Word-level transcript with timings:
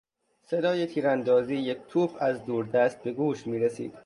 صدای 0.43 0.85
تیراندازی 0.85 1.55
یک 1.55 1.77
توپ 1.89 2.15
از 2.19 2.45
دوردست 2.45 3.03
به 3.03 3.11
گوش 3.11 3.47
میرسید. 3.47 3.93